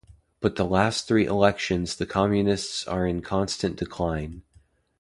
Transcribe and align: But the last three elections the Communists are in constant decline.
But 0.39 0.55
the 0.55 0.63
last 0.65 1.07
three 1.07 1.25
elections 1.27 1.95
the 1.97 2.07
Communists 2.07 2.87
are 2.87 3.05
in 3.05 3.21
constant 3.21 3.75
decline. 3.75 4.41